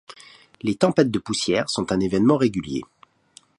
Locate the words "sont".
1.69-1.91